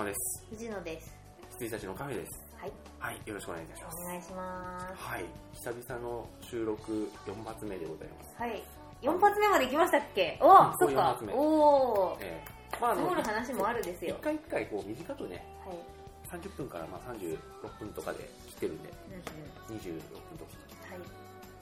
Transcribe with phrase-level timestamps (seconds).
[0.00, 0.44] 山です。
[0.48, 1.12] 藤野です。
[1.52, 2.42] 羊たちのカフェです。
[2.56, 2.72] はい。
[2.98, 3.96] はいよろしくお願いいたします。
[4.00, 4.94] お願いします。
[4.96, 5.24] はい。
[5.52, 8.34] 久々の収録4発目でございます。
[8.40, 8.62] はい。
[9.02, 10.38] 4発目まで行きましたっけ？
[10.40, 11.18] おうそっか。
[11.32, 14.16] おおえーまああ積もる話もあるですよ。
[14.18, 15.78] 一回一回こう短くねはい。
[16.40, 17.36] 30分からまあ36
[17.78, 18.88] 分とかで切ってるんで
[19.68, 19.80] うんうん。
[19.80, 20.52] 26分とか。
[20.88, 20.98] はい。
[20.98, 21.04] ま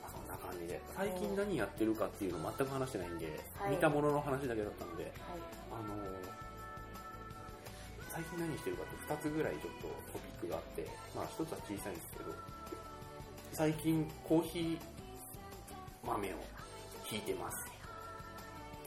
[0.06, 0.80] あそんな感じで。
[0.94, 3.70] 最近何やってるかっていうの全く話してないんで、はい。
[3.72, 5.12] 見たものの話だけだったのではい。
[5.72, 6.37] あのー
[8.08, 12.34] 最近何してるかって2つぐらいちょっとトピックがあって、まあ1つは小さいんですけど、
[13.52, 14.78] 最近コーヒー
[16.06, 16.32] 豆を
[17.04, 17.56] ひいてます。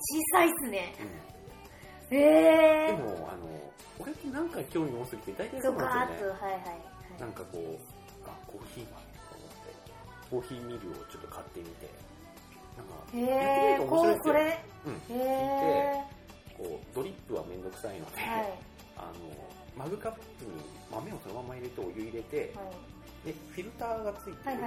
[0.02, 0.96] 小さいっすね。
[2.12, 3.48] うん、へえでも、あの、
[4.00, 6.40] 俺って何回興味持つ時って大体そそうなんですよね。
[6.42, 6.62] はいはい
[7.20, 7.78] なんかこう、
[8.26, 8.98] あ、コーヒー豆
[9.30, 9.76] と思って、
[10.32, 11.90] コーヒーミルをちょっと買ってみて、
[12.76, 14.66] なんか、へやってみると面白いですこれ。
[14.86, 15.18] うん。
[15.18, 16.04] へえ
[16.58, 18.71] こう、ドリップはめんどくさいので、はい
[19.02, 19.34] あの、
[19.76, 20.52] マグカップに
[20.92, 22.62] 豆をそのまま入れてお湯入れて、は
[23.26, 23.28] い。
[23.28, 24.62] で、フィルターがついてる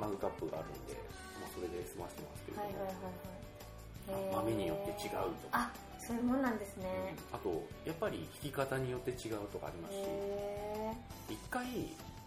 [0.00, 0.94] マグカップがあるんで、
[1.42, 4.34] まあ、それで済ませてますけれども、はいはいはいはい。
[4.34, 5.48] 豆によって違うと。
[5.50, 7.14] か、あそういうもんなんですね。
[7.32, 10.92] あと、やっぱり引き方によって違うとかありますし、へ
[11.30, 11.66] 一回、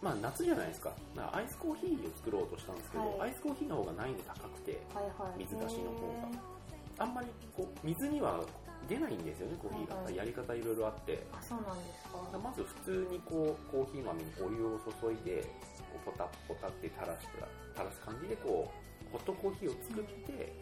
[0.02, 3.28] まあ夏じゃないですか、まあアイスコーヒーを作ろうとしたんですけど、はい。
[3.28, 5.40] アイスコーヒーの方が難易度高くて、ーはいはい。
[5.40, 6.56] 水出しの方が。
[6.98, 8.40] あんまりこう水には
[8.88, 9.96] 出ないんですよね、コーヒーが。
[9.96, 12.38] はいはいやり方いろいろあって、あそうなんですか。
[12.38, 15.42] まず普通にこうコーヒー豆にお湯を注いで
[15.92, 20.54] こうポタポタって垂らした垂らす感じでこうホットコーヒーを作って、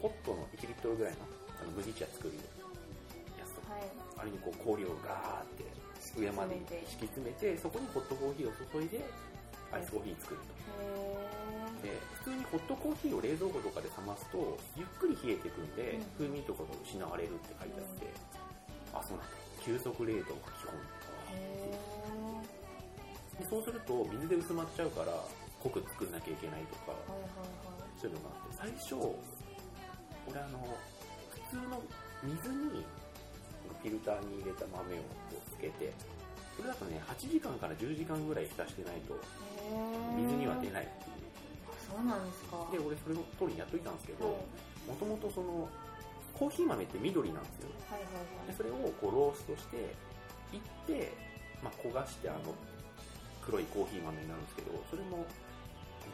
[0.00, 1.28] ポットの1リットルぐらいの
[1.60, 2.34] あの麦茶作る
[3.38, 3.54] やつ。
[3.54, 3.88] とかはい。
[4.18, 5.64] あれにこう氷をガーって
[6.16, 6.56] 上まで
[6.88, 9.04] 敷き詰めてそこにホットコーヒーを注いで
[9.72, 10.46] アイスコーヒー作ると。
[10.80, 11.25] へ
[11.86, 16.26] で普通にホットコーヒーを冷蔵庫とかで冷ますとゆっくり冷えていくんで、うん。
[16.26, 18.10] 風味とかが失われるって書いてあって、
[18.92, 19.36] あそうなんだ。
[19.66, 20.78] 急速冷凍が基本
[23.38, 25.12] でそうすると水で薄まっちゃうから
[25.60, 26.94] 濃く作んなきゃいけないとか
[28.00, 29.10] そういうのがあって最初
[30.30, 30.62] 俺あの
[31.30, 31.82] 普通の
[32.22, 32.86] 水に
[33.82, 35.02] フィルターに入れた豆を
[35.50, 35.92] つけて
[36.56, 39.18] それだとね8時間から10時間ぐらい浸してないと
[40.16, 41.25] 水には出ないっていう
[41.96, 42.60] そうなんですか。
[42.68, 44.92] で俺それの通りにやっといたんですけどはい。
[44.92, 45.68] もともとその
[46.36, 47.72] コーヒー豆って緑なんですよ。
[47.88, 49.96] はいはいでそれをこうローストして
[50.52, 51.16] いって、
[51.64, 52.52] まあ、焦がしてあの
[53.40, 55.24] 黒いコーヒー豆になるんですけどそれも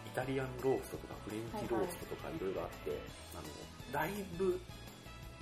[0.07, 2.97] イタリアンローストとかフレンチローストとかいろいろあって、
[3.35, 3.49] あの
[3.93, 4.61] だいぶ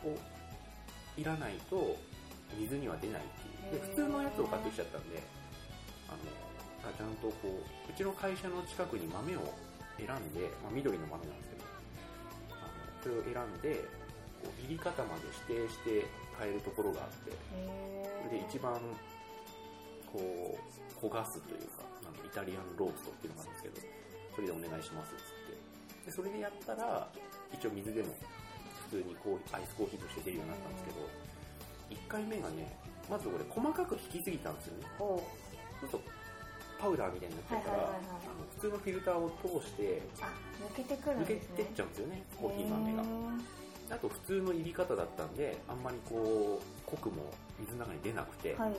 [0.03, 1.97] こういらないと
[2.59, 3.25] 水には出ないっ
[3.71, 3.81] ていう。
[3.81, 5.23] で普通のやつを買ってきちゃったんで
[6.09, 9.55] あのあちゃんとこううちの会社の近くに豆を
[10.07, 11.65] 選んで、まあ、緑の豆なんですけど
[12.57, 13.85] あのそれを選んで
[14.41, 17.37] こう入り方まで指定して買えるところがあってへ
[18.25, 18.81] それで一番
[20.09, 23.77] こう焦がすというかなんかイタリアンローストっていうのがあるんですけど
[24.35, 25.61] それでお願いしますっつって。
[26.07, 27.09] でそれでやったら
[27.53, 28.09] 一応水でも
[28.89, 31.05] 普通にこうアイスコーヒーとして出るようになったんですけど
[31.91, 32.73] 1回目がね
[33.11, 34.87] まず俺細かく引きすぎたんですよね。
[34.99, 35.21] そ
[35.85, 36.20] うすると
[36.81, 38.01] パウダーみたいになっちゃうから、
[38.57, 40.33] 普通のフィルターを通してあ
[40.73, 43.03] 抜けてくるん抜けてっちゃうんですよねコーヒー豆が。
[43.03, 43.07] へ
[43.91, 47.25] あと普通の入り方だったんであんまりこう濃くも
[47.59, 48.73] 水の中に出なくて、ーはい。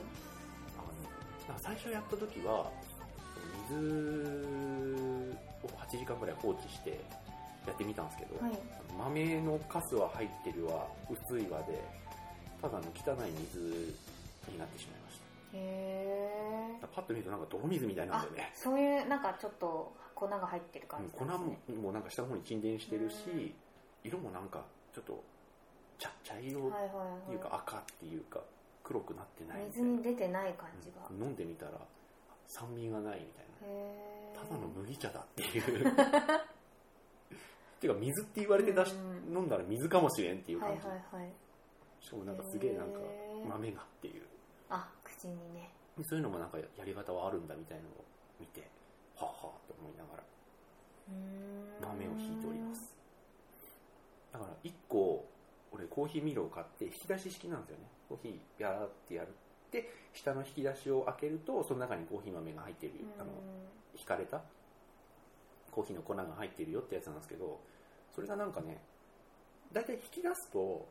[1.48, 2.70] あの最初やった時は
[3.68, 6.98] 水を8時間ぐらい放置して
[7.66, 8.58] やってみたんですけど、はい。
[8.98, 11.84] 豆のカスは入ってるわ薄いわで
[12.60, 13.94] ただの汚い水
[14.50, 15.01] になってしまいまし
[15.54, 18.50] へたパッと見るとなんか泥水みたいなんだよね。
[18.54, 21.76] そういうなんかちょっと粉が入ってる感うんじ粉もなんですね。
[21.78, 23.54] もうなんか下の方に沈殿してるし
[24.04, 24.64] 色もなんか
[24.94, 25.22] ちょっと
[25.98, 28.40] 茶茶色っはいはいていうかは赤っていうか
[28.82, 31.06] 黒くなってないい水に出てない感じが。
[31.10, 31.72] うん飲んでみたら
[32.46, 33.46] 酸味がないみたい
[34.34, 34.40] な。
[34.42, 35.62] ただの麦茶だっていう。
[37.80, 39.36] ていうか水って言われて出しうん。
[39.36, 41.32] 飲んだら水かもしれんっていうはい感じ、はいはい
[42.00, 42.98] しかもなんかすげえなんか
[43.48, 44.22] 豆がっていう。
[44.70, 44.88] あ
[45.22, 45.70] 口にね。
[45.96, 48.04] でそういうのもなんかやり方はあるんだみたいなのを
[48.40, 48.62] 見て
[49.14, 50.24] はあはあと思いながら
[51.80, 52.96] 豆を引いております。
[54.32, 55.28] だから1個
[55.70, 57.84] 俺コーヒーミルを買って引き出し式なんですよね。
[58.08, 59.28] コーヒービャーってやる
[59.70, 63.30] で下の引き出しを開けるとその中にコーヒー豆が入ってるあの
[63.98, 64.42] 引かれた
[65.70, 67.58] コーヒーの粉が入ってるよってやつなんですけど
[68.14, 68.82] それがなんかね
[69.72, 70.86] 大体引き出すと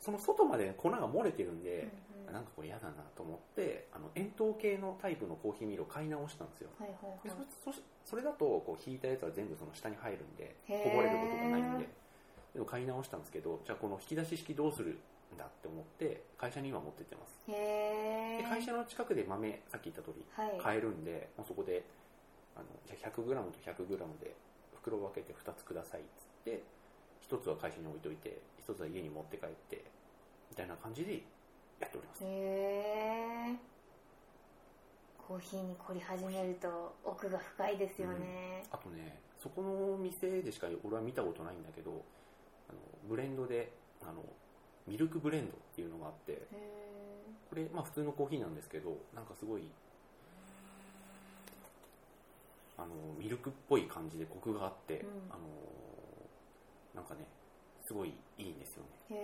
[0.00, 1.88] その外まで粉が漏れてるんで、
[2.20, 2.32] うんうん。
[2.34, 6.70] なんかこれ嫌だなと思ってあの円筒形のタイプのコーヒーミルを買い直したんですよ。
[6.78, 7.38] はいはいではい。
[7.64, 11.88] そそそれだとこう引いたやつは全部その下に入るんでこぼれることがないんで。
[12.54, 14.98] でも買い直したんですけどじゃあこの引き出し式どうする
[15.36, 17.38] だって思って会社に今持ってってます。
[17.48, 20.58] へえで会社の近くで豆さっき言った通りはい。
[20.58, 21.84] 買えるんで、もうそこで
[22.56, 24.34] あのじゃあ 100g と 100g で
[24.80, 26.62] 袋分けて2つくださいっつって
[27.30, 29.84] 1つは会社に置いといて1つは家に持って帰って
[30.50, 31.22] みたいな感じで
[31.80, 32.24] やっております。
[32.24, 33.76] へえ
[35.26, 42.04] コーヒーに凝り始めると奥が深いですよね、あとねそこの店でしか俺は見たことないんだけど
[42.70, 42.78] あの
[43.08, 43.72] ブレンドで
[44.02, 44.22] あの
[44.86, 46.38] ミルクブレンドっていうのがあってへ
[47.50, 49.62] これ、まあ、普通のコーヒーなんですけどなんかすごい
[52.78, 52.88] あの
[53.18, 55.08] ミルクっぽい感じでコクがあって、うん。
[55.30, 55.40] あの
[56.96, 57.26] なんかね
[57.84, 58.08] すごい
[58.38, 58.88] いいんですよね。
[59.10, 59.16] えへ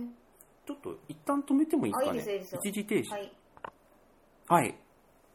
[0.00, 0.28] え
[0.66, 2.20] ちょっと一旦止めてもいいですかね
[2.64, 3.10] 一時停止。
[3.10, 3.32] はい。
[4.48, 4.74] はい。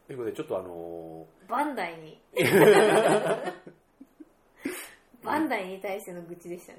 [0.06, 2.20] ということでちょっとあのバンダイに。
[5.24, 6.78] バンダイに対しての愚痴でしたね。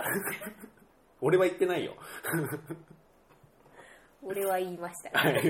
[1.22, 1.96] 俺は言ってないよ。
[4.22, 5.18] 俺は言いました。
[5.18, 5.42] はい。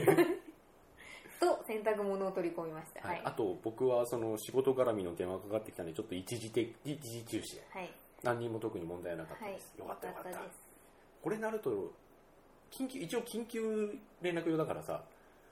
[1.39, 3.01] と洗濯物を取り込みました。
[3.07, 3.17] はい。
[3.17, 7.67] はい、あと僕はその仕事絡みの電話かかってきたんでちょっと一時的一時中止で。
[7.71, 7.91] はい
[8.23, 9.53] 何にも特に問題なかったはい。
[9.55, 10.07] です、よかった。
[10.07, 10.39] よかった
[11.21, 11.91] これなると
[12.71, 15.03] 緊急一応緊急連絡用だからさ。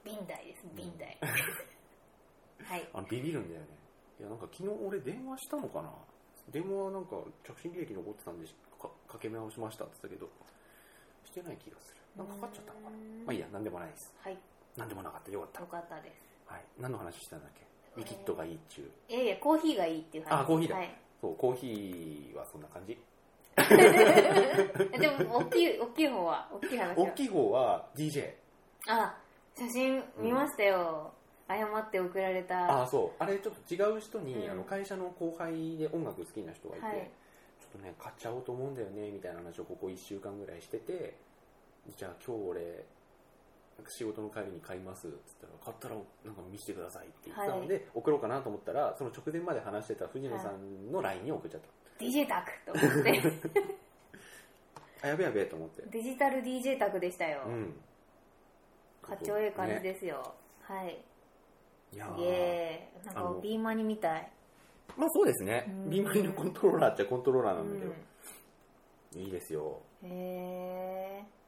[0.03, 1.17] ビンダイですビンダイ
[2.63, 2.87] はい。
[2.93, 3.67] あのビビるんだよね。
[4.19, 5.89] いやなんか昨日俺電話したのかな。
[6.51, 8.47] 電話なんか着信履歴残ってたんで
[8.79, 10.29] かかけ直しましたって言ったけど
[11.25, 12.01] してない気がする。
[12.17, 12.97] なんかかかっちゃったのかな。
[13.25, 14.13] まあいいや何でもないです。
[14.19, 14.37] はい。
[14.77, 15.31] 何でもなかった。
[15.31, 15.61] よかった。
[15.61, 16.19] よかったです。
[16.45, 16.65] はい。
[16.77, 17.63] 何の話したんだっけ？
[17.95, 19.13] リキッドがいいっちゅう。
[19.13, 20.41] いやいやコーヒーがいいっていう話。
[20.41, 20.75] あコーヒーだ。
[20.75, 22.99] はいそうコーヒーはそんな感じ。
[24.99, 26.95] でも大きい大きい方は大きい話は。
[26.97, 28.33] 大きい方は DJ
[28.89, 29.17] あ
[29.55, 31.13] 写真見ましたよ、
[31.47, 32.65] 誤って送られた。
[32.65, 33.23] ああそう。
[33.23, 34.51] あれちょっと違う人に、うん。
[34.51, 36.95] あの会社の後輩で音楽好きな人がいて、はい。
[36.95, 41.15] ちょっとね買っちゃおうと思うんだよねみたいな話をここ1週間ぐらいしてて
[41.95, 42.85] じゃあ今日俺
[43.89, 45.95] 仕事の帰りに買いますっつったら買ったら
[46.25, 53.21] なんか見せてくださいって言ってたので、送ろうかなと思ったらその直前まで話してた藤野さんの LINE に送っちゃった、DJ タクと思って。
[55.03, 55.83] あやべやべと思って。
[55.91, 57.75] デジタル DJ タクでしたよ、うん。
[59.01, 61.03] かっちょいい感じねですよ、はい。
[61.91, 63.05] いやー。
[63.05, 64.31] なんかビーマニみたい。
[64.95, 65.65] まあそうですね。
[65.67, 65.89] うん。
[65.89, 69.25] ビーマリのコントローラーっちゃコントローラーうなんだけど、ん。
[69.25, 69.81] いいですよ。
[70.03, 71.42] へえ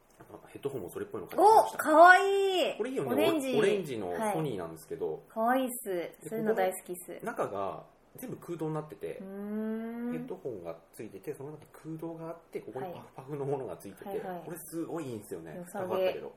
[0.48, 1.78] ヘッドホンもそれっぽいの買ってきまおした。
[1.78, 2.76] かわいい。
[2.78, 3.12] これいいよね。
[3.12, 3.54] オレンジ。
[3.56, 4.32] オレンジのはい。
[4.32, 6.28] ソニーなんですけど、かわいいっす。
[6.28, 7.12] そういうの大好きっす。
[7.12, 7.82] う中が
[8.18, 12.94] 全部空洞になっててヘッドホンがついててその中に空洞があってここにはい。
[12.94, 14.42] パフパフのものがついてて、はいはい。
[14.44, 15.54] これすごいいいんですよね。
[15.56, 15.84] 良さげ。
[15.84, 16.32] 高かったけど、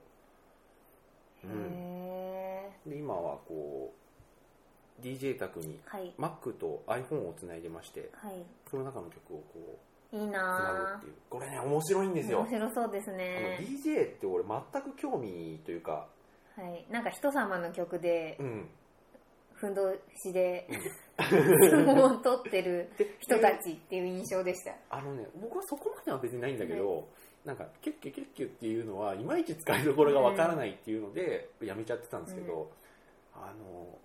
[1.45, 3.93] うん、へえで今はこ
[5.01, 6.13] う DJ 宅にはい。
[6.19, 8.43] Mac と iPhone をつないでましてはい。
[8.69, 16.07] その中の曲をこういいつななぐっていうこれね面白いんですよ面白そうですあのね DJ って俺全く興味というか
[16.59, 16.85] はい。
[16.91, 18.69] なんか人様の曲でうん。
[19.53, 19.81] ふんど
[20.23, 20.79] しでうん。
[21.69, 24.73] 相撲を取ってるで人たちっていう印象でした。
[24.89, 27.07] あのね僕はそこまでは別にないんだけど、
[27.45, 29.19] なんかキュッキュキュッキュっていうのはい。
[29.19, 32.71] まいち使いどころがわからないっていうのでやめちゃってたんですけど、
[33.33, 33.97] あの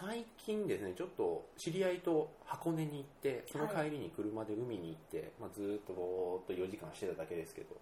[0.00, 7.76] 最近ですねちょっと知り合いと箱根に行ってその帰りに車で海に行って、まあ、ずーっとぼーっと4時間してただけですけど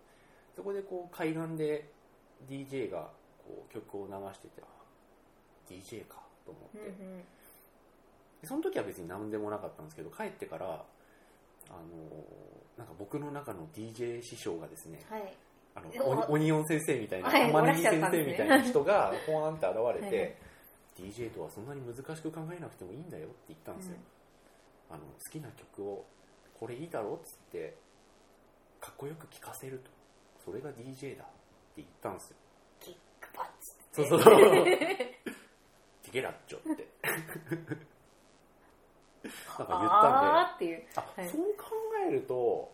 [0.57, 1.91] そこでこう海岸で
[2.49, 3.11] DJ が
[3.47, 4.67] こう曲を流しててあ
[5.71, 7.19] DJ かと思って、うんうん。
[7.19, 11.77] でその時は別に何でもなかったんですけど帰ってからあの
[12.79, 15.35] なんか僕の中の DJ 師匠がですねはい。
[15.75, 17.53] あのおオニオン先生みたいな、はい。
[17.53, 20.37] 玉ねぎ先生みたいな人がポワンって現れてはいはい
[20.99, 23.97] DJ とはそんなに難しく考えなくてもいいんだよって言ったんですよ、
[24.91, 26.07] あの好きな曲を
[26.59, 27.77] これいいだろっつって
[28.81, 29.91] かっこよく聴かせると。
[30.45, 31.27] それが DJ だっ
[31.75, 32.37] て言ったんですよ。
[32.81, 34.35] キックパッチそうそうそう。
[34.65, 36.89] ティゲラッチョって。
[37.03, 37.75] なんか
[39.25, 39.67] 言ったんで。
[39.67, 40.87] あーっていう。
[40.95, 41.29] あ、はい。
[41.29, 41.65] そう考
[42.07, 42.73] えると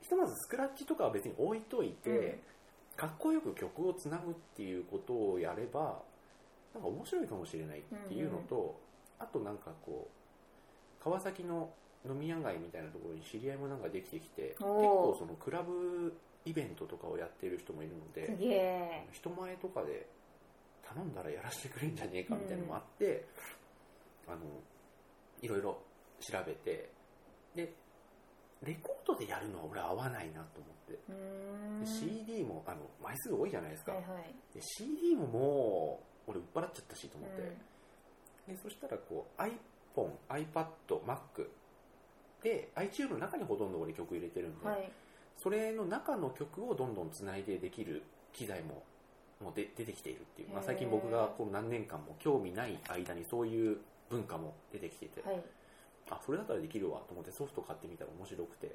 [0.00, 2.40] ひとまずスクラッチとかは別に置いといて、うん。
[2.96, 6.00] かっこよく曲をつなぐっていうことをやれば
[6.76, 8.78] なんか面白いかもしれないっていうのと、
[9.18, 11.70] あとなんかこう川崎の
[12.06, 16.14] 飲み屋街みたいなところに知り合いもなんかできてきて結構そのクラブ
[16.44, 18.36] イベントとかをやってる人もいるので
[19.12, 20.06] 人前とかで
[20.86, 23.24] 頼んだらやらせてくれんじゃねえかみたいなのもあって、
[24.28, 24.38] あの
[25.42, 25.78] いろいろ
[26.20, 26.90] 調べて
[27.56, 27.72] で
[28.62, 34.34] レコードでやるのは俺合わないなと思って、CD もあの枚数多いじゃないですか、はいはい。
[34.54, 40.66] で CD ももう俺売っ払っちゃったしと思って、でそしたらこう iPhone、iPad、
[41.06, 41.48] Mac
[42.42, 44.90] で iTunes の中にほとんど俺曲入れてるんで、うんはい。
[45.38, 48.02] そそれの中の曲をどんどんつないでできる
[48.32, 48.82] 機材も
[49.40, 53.78] もうで出てきているっていう、まあ、最近僕がこう何年間も興味ない間にそういう
[54.10, 55.40] 文化も出てきていて、はい。
[56.10, 58.74] あそれだったらできるわと思ってソフト買ってみたら面白くて。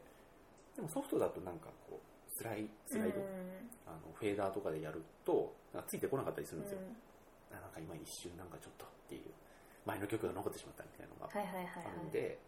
[0.78, 3.26] でもソフトだとなんかこうスライスライド、うん。
[3.86, 5.54] あのフェーダーとかでやると
[5.88, 6.80] ついてこなかったりするんですよ、
[7.60, 9.32] なんか今一瞬なんかちょっとっていう
[9.86, 12.40] 前の曲が残ってしまったみたいなのがはいはいはいあるんはいで、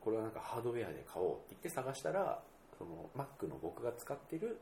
[0.00, 2.42] これはなんかハードウェアで買おうって言って探したら
[2.76, 4.58] その Mac の僕が使ってる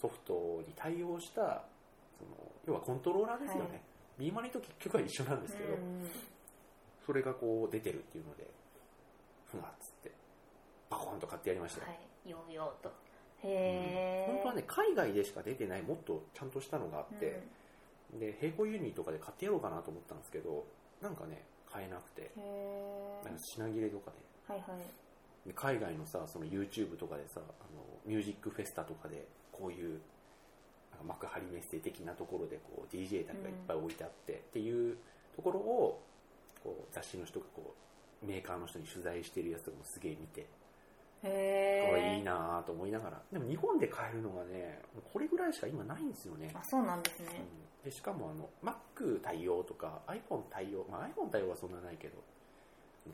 [0.00, 1.64] ソフトに対応した
[2.18, 3.82] その要はコントローラーですよね、
[4.18, 6.08] ビーマニと結局は一緒なんですけど、うん
[7.06, 8.46] それがこう出てるっていうので
[9.50, 10.12] ふわっつって
[10.90, 12.30] バコンと買ってやりましたよ、はい。
[12.30, 12.92] ようようと。
[13.42, 17.42] へえ本当はね海外でしか出てないもっとちゃんとしたのがあって、
[18.18, 20.66] で並行輸入とかで買ってやろうかなと思ったんですけど
[21.00, 22.30] なんかね買えなくて。
[23.24, 24.16] なんか品切れとかで。
[24.48, 25.48] えはいはい。
[25.48, 27.40] で海外のさその YouTube とかでさあ
[27.74, 30.00] のミュージックフェスタとかでこういう
[31.06, 34.96] 幕張メッセ的なところでこう DJ たちがいっぱい置いてあってっていう
[35.34, 36.02] ところを
[36.62, 37.74] こう雑誌の人がこ
[38.22, 40.46] うメーカーの人に取材してるやつとかもすげえ見て
[41.22, 43.22] へこれえいいなと思いながら。
[43.32, 46.50] でも日本で買えるのがねこれぐらいしか今ないんですよね。
[46.54, 47.26] あそうなんですね。
[47.38, 52.14] うんでしかもあの Mac 対応とか iPhone 対応、まあ、iPhone 対応はそんなないけど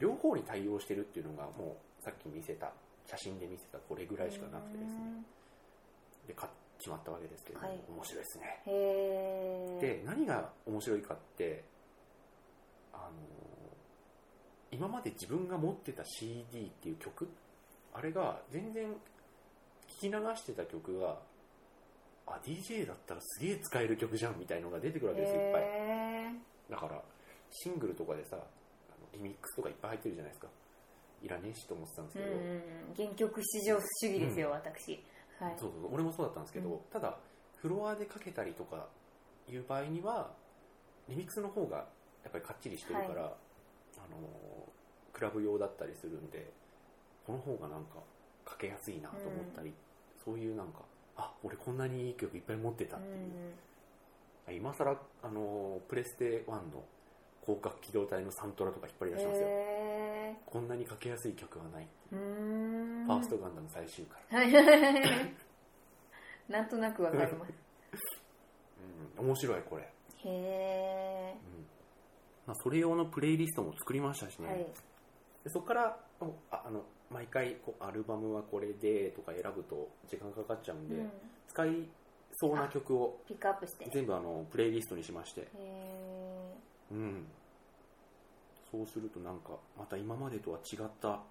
[0.00, 2.72] 両方に対応してるっていうのがもうさっき見せた
[3.06, 5.22] 写真で見せたこれぐらいしかなくてですね。
[6.26, 7.80] で買っちまったわけですけど、はい。
[7.88, 8.62] 面白いですね。
[9.80, 11.64] で何が面白いかって
[12.92, 13.12] あの
[14.72, 17.28] 今まで自分が持ってた CD っていう曲
[17.94, 18.92] あれが全然
[19.88, 21.18] 聞き流してた曲が
[22.26, 25.62] あ DJ だったらすげえ使える曲じゃんみたいのが出てくるわけですよいっぱい。
[25.62, 26.30] へ
[26.70, 27.02] だから
[27.50, 30.48] シングルとかでさあのリミックスとかいっぱい入ってるじゃないですか。
[31.22, 32.94] いらねえしと思ってたんですけど、えうんうんうん。
[32.96, 35.02] 原曲至上主義ですよ、私。
[35.40, 35.56] はい。
[35.58, 36.78] そうそう俺もそうだったんですけど、うん。
[36.92, 37.16] ただ
[37.56, 38.88] フロアでかけたりとか
[39.48, 40.30] いう場合には
[41.08, 41.76] リミックスの方が
[42.24, 43.36] やっぱりかっちりしてるから、は
[43.96, 44.28] あの
[45.12, 46.50] クラブ用だったりするんで
[47.26, 47.96] この方がなんか
[48.44, 49.72] かけやすいなと思ったり、
[50.22, 50.82] そういうなんか
[51.16, 56.84] あ俺こんなにいい曲いっぱい持ってたっていう、今更あのプレステ1の
[57.42, 63.06] 広角機動隊のサントラとか引っ張り出しますよ、へこんなにかけやすい曲はない、ーうーん。
[63.06, 64.52] ファーストガンダム最終回、
[66.48, 67.52] なんとなくわかります。
[69.18, 69.82] うん、面白いこれ。
[69.82, 69.88] へ
[70.24, 71.66] えうん。
[72.46, 74.58] まあ、それ用のプレイリストも作りましたしね、はい。
[75.44, 75.98] でそこから
[76.50, 81.10] あの毎回こうアルバムはこれでとか選ぶと時間かかっちゃうんで、うん。
[81.48, 81.88] 使い
[82.32, 83.84] そうな曲をピックアップして。
[83.84, 86.54] へ全部あのプレイリストにしまして、え
[86.90, 87.26] うん、
[88.70, 91.22] そうするとなんかまた今までとは違った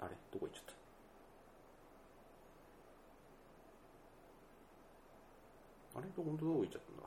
[0.00, 0.64] あれどこ行っちゃっ
[5.92, 5.98] た？
[5.98, 6.08] あれ？
[6.16, 7.02] どこどこ行っちゃったんだ？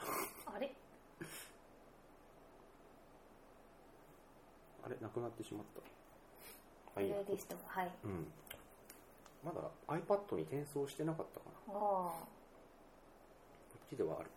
[0.58, 0.76] あれ？
[4.84, 4.98] あれ？
[5.00, 5.82] なくなってしまった
[6.96, 7.92] プレイリストもはい。
[8.04, 8.28] うん。
[9.44, 11.74] まだ iPad に転送してなかったかな。
[11.74, 12.24] こあ。
[12.24, 14.30] っちではある。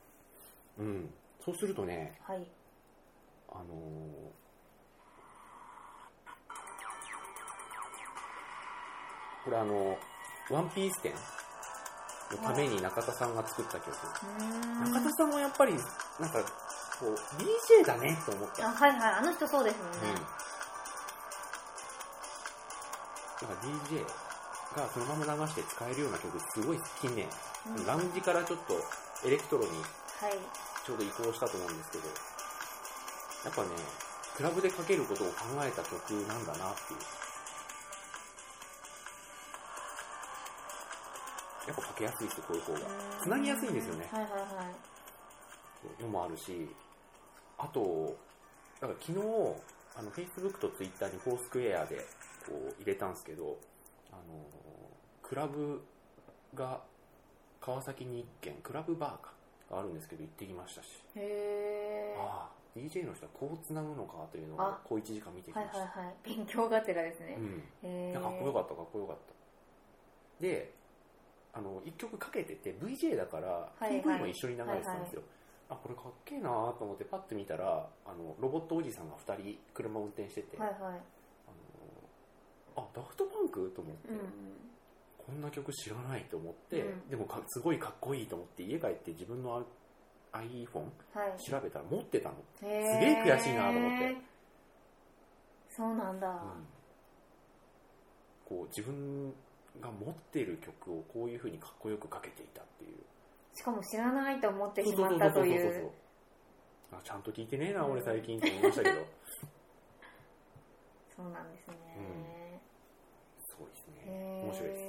[0.78, 1.14] うん。
[1.44, 2.46] そうするとねあはい。
[3.50, 3.64] あのー
[9.44, 9.98] これあの
[10.50, 15.82] ワンピース展のために中田さんが作った曲、中田さんもやっぱりなん
[16.30, 16.40] か
[16.98, 18.66] こう DJ だねと思った。
[18.68, 19.12] あはいはい。
[19.18, 19.98] あの人そうですもんね。
[20.02, 20.14] うん、
[23.44, 24.00] なんか DJ
[24.76, 27.28] がそのまま流して使えるような曲すごい近年、
[27.76, 27.86] うん。
[27.86, 28.80] ラウンジからちょっと
[29.26, 29.70] エレクトロに
[30.20, 30.38] はい。
[30.84, 32.08] ちょうど移行したと思うんですけど
[33.44, 33.68] やっぱね
[34.36, 37.00] クラブでかけることを考えた曲なんだなっていう。
[41.68, 42.80] やっぱかけやすいですよこういう方が。
[43.22, 44.08] つなぎやすいんですよね。
[44.10, 44.38] はいはいは
[45.98, 46.02] い。
[46.02, 46.68] のもあるし
[47.58, 48.16] あと
[48.80, 49.18] だから昨日
[49.96, 52.04] あの Facebook と Twitter にフォースクエアで
[52.46, 53.58] こう入れたんですけど
[54.12, 54.22] あの
[55.22, 55.82] クラブ
[56.54, 56.80] が
[57.60, 59.32] 川崎に1軒クラブバーか
[59.70, 61.02] があるんですけど行ってきましたし。
[61.16, 64.80] へえああ DJ の人はこうつなぐのかというのをあ。
[64.84, 66.14] こう1時間見てきました、はいはいはい。
[66.24, 67.36] 勉強がてらですね。
[67.38, 67.62] うん。
[67.88, 70.42] へえいやかっこよかったかっこよかった。
[70.42, 70.74] で
[71.52, 75.22] あの1曲かけてて VJ だからはい PV も一緒に流れてたんですよ、
[75.70, 80.80] あこれかっけえなと思ってパッて見たらあのロボットおじさんが2人車を運転してて、はいはい
[82.76, 83.72] あダフトパンク？
[83.74, 84.18] と思って、うん。
[85.26, 87.08] こんな曲知らないと思って、うん。
[87.08, 89.64] でもかすごいかっこいいと思って家帰って自分の
[90.32, 91.40] iPhone はい。
[91.40, 94.16] 調べたら持ってたの、すげえ悔しいなと思って。
[95.70, 96.42] そうなんだ、
[98.44, 99.32] こう自分
[99.80, 102.94] が持ってる曲をこういう風にかっこよくかけていたっていう。
[103.54, 105.90] しかも知らないと思ってしまったという。
[106.92, 109.06] あちゃんと聞いてねえな、俺最近って思いましたけど。
[111.16, 112.33] そうなんですね、すごいですねへー
[114.10, 114.82] 面白いです。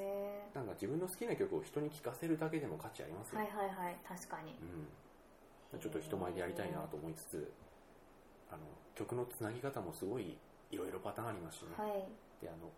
[0.55, 4.55] なんか自分の好きな曲を人に聴かせるだけでも価値ありますよ、はいはいはい確かに。
[5.73, 7.51] うん、ちょっと人前でやりたいなと思いつつ
[8.49, 8.59] あの
[8.95, 10.37] 曲のつなぎ方もすごい
[10.71, 12.07] いろいろパターンありますしね、はい。
[12.41, 12.71] であの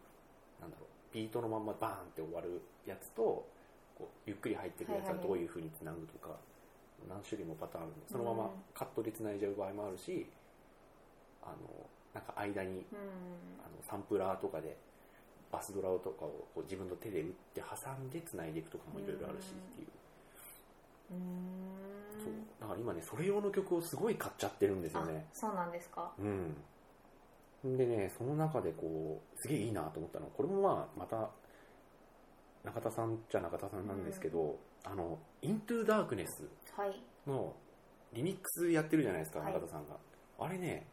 [0.60, 3.48] なんだろうビートのまんまバーンって終わるやつとこ
[4.02, 6.36] うゆっくり入ってくるやつはどういう風につなぐとか、
[7.08, 8.50] 何種類もパターンあるんでそのままうん。
[8.74, 10.28] カットでつないじゃう場合もあるし
[11.44, 11.56] あの
[12.14, 13.62] なんか間にうん。
[13.62, 14.76] あのサンプラーとかで
[15.52, 19.88] バスドラとかをこう自分の手で打って挟んでつないでいくとかもいろいろあるしっていう、
[21.12, 22.24] うーん。
[22.24, 22.34] そう。
[22.60, 26.12] だから今ねそれ用の曲をすごい買っちゃってるんですよあねそうなんですか。
[26.20, 27.78] うん。
[27.78, 30.26] でねその中でこうすげえいいなと思ったの。
[30.26, 31.30] はこれもまあまた
[32.64, 36.44] 中田さんじゃ中田さんなんですけど、あの「イントゥダークネス
[36.76, 37.02] はい。
[37.26, 37.56] の
[38.14, 39.54] リミックスやってるじゃないですか、はい。
[39.54, 39.96] 中田さんが。
[40.40, 40.88] あれね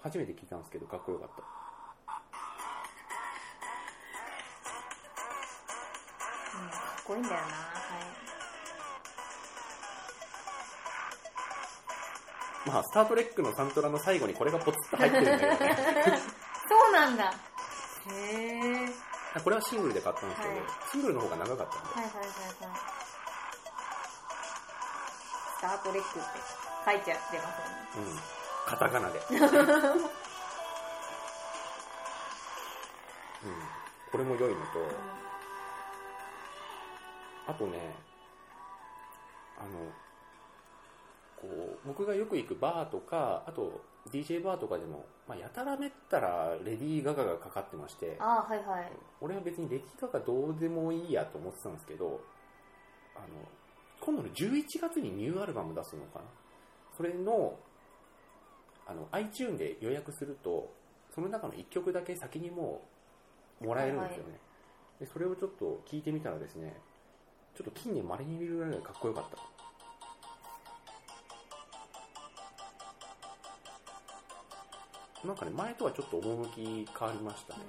[0.00, 1.42] 初めて聞いたんですけどかっこよかった
[7.12, 7.40] こいいんだよな。
[7.40, 7.50] は
[12.66, 12.70] い。
[12.70, 15.76] まあ「スター・トレック」のサントラの最後にこれがポツッと入ってるんだけどね。
[16.68, 17.30] そうなんだ。
[17.30, 17.34] へ
[19.36, 20.64] えこれはシングルで買ったんですけど、はい。
[20.90, 22.28] シングルの方が長かったんで、はいはいはいはい。
[25.58, 26.28] スタートレックって
[26.84, 28.12] 書いちゃってますもんね。
[28.12, 28.20] うん、
[28.66, 29.34] カタカナで、 う
[33.46, 33.58] ん、
[34.10, 35.31] これも良いのと
[37.46, 37.94] あとね
[39.58, 39.70] あの
[41.36, 41.48] こ
[41.84, 48.92] う僕がよく行くバーとかあと DJ バーとかでも、まあ、やたらめったらレディー・ガガがかかってましてああはいはい。
[49.20, 52.20] 俺は別にレディー・ガガどうでもいいやと思ってたんですけど
[53.14, 53.26] あの
[54.00, 56.24] 今度の11月にニューアルバム出すのかな。
[56.96, 57.56] それの
[58.86, 60.72] あの iTune で予約すると
[61.14, 62.82] その中の1曲だけ先にも
[63.60, 64.40] うもらえるんですよね、
[64.98, 66.74] でそれをちょっと聞いてみたらですね
[67.56, 69.36] ちょっと近年まれに見るぐらいかっこよかった。
[75.26, 76.60] なんかね前とはちょっと趣
[76.98, 77.60] 変わりましたね。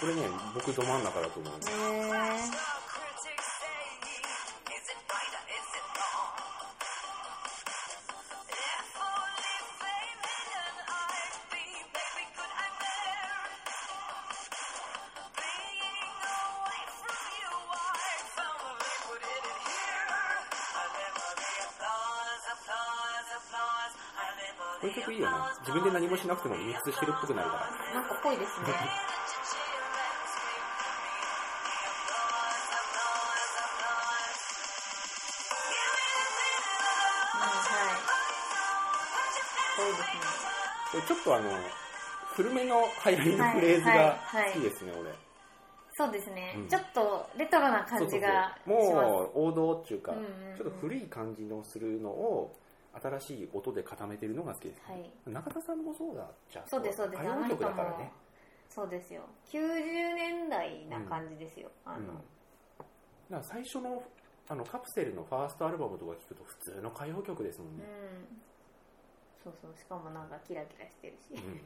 [0.00, 0.22] これね
[0.54, 1.52] 僕ど真ん中だと思う。
[1.56, 2.63] んです
[26.04, 27.56] 何もしなくてもリミックスしてるっぽくなるか
[27.94, 28.00] ら。
[28.00, 28.66] なんかぽいですね。
[28.66, 28.88] うんはい。
[39.76, 40.00] ぽいです
[41.00, 41.02] ね。
[41.08, 41.50] ちょっとあの
[42.34, 45.10] 古めの流行りのフレーズがはいはい好きですね、俺。
[45.96, 46.68] そうですね、うん。
[46.68, 50.56] ちょっとレトロな感じがもう王道っていうか、うんうんうん。
[50.56, 52.54] ちょっと古い感じのするのを
[53.04, 55.10] 新しい音で固めてるのが好きです、はい。
[55.26, 57.22] 中田さんもそうだじゃあそうですそうです。
[57.22, 58.12] 歌謡曲だからね。
[58.70, 59.22] そうですよ。
[59.50, 62.06] 90年代な感じですよ、あうん。
[62.06, 62.24] の、だか
[63.30, 64.02] ら最初の
[64.48, 67.78] あのカプセルのファーストアルバムとか聞くと普通の歌謡曲ですもんうん。
[67.78, 67.84] ね、
[69.42, 71.60] そうそうしかもなんかキラキラしてるし、うん。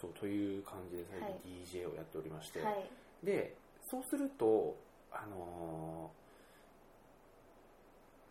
[0.00, 1.40] そうという感じで最はい。
[1.66, 2.88] 近 DJ をやっておりまして、はい。
[3.24, 3.56] で
[3.90, 4.76] そうすると
[5.10, 6.25] あのー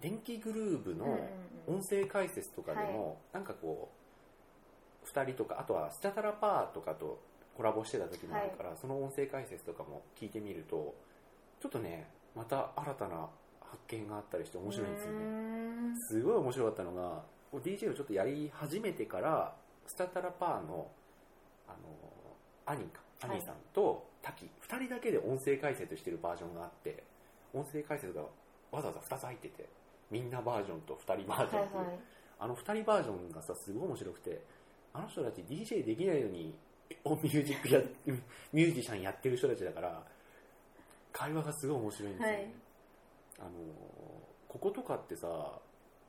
[0.06, 1.18] 電気グルーヴの
[1.66, 3.90] 音声解説とかでも、なんかこ
[5.04, 7.20] う2人とかあとはスチャタラパーとかと
[7.58, 10.94] コラボしてた時もあるから、その音声解説とかも聞いてみると
[11.60, 13.28] ちょっとねまた新たな
[13.62, 15.18] 発見があったりして面白いんですよね、
[16.12, 17.24] すごい面白かったのが
[17.64, 19.56] DJ をちょっとやり始めてから
[19.88, 20.88] スタタラパーの
[21.68, 21.78] あの
[22.68, 23.38] 兄かはい。
[23.40, 27.04] 兄さんと滝、2人だけで音声解説してるバージョンがあって
[27.56, 28.22] 音声解説が
[28.72, 29.68] わざわざ2つ入ってて
[30.12, 32.00] みんなバージョンと2人バージョンっていう、はいはい。
[32.40, 34.42] あの2人バージョンがさすごい面白くて
[34.94, 36.54] あの人たち DJ できないのに
[37.04, 37.82] おミュージックや
[38.54, 40.04] ミュージシャンやってる人たちだから
[41.12, 42.54] 会話がすごい面白いんですよね、はい。
[43.40, 43.50] あの
[44.48, 45.28] こことかってさ